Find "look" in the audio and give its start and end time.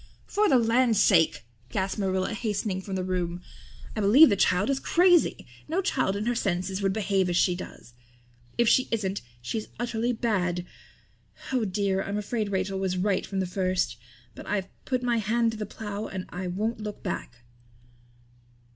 16.81-17.03